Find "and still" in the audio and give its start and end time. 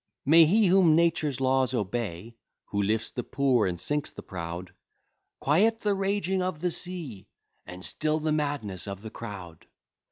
7.67-8.19